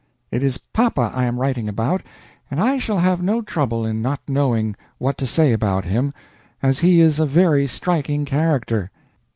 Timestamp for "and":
2.49-2.59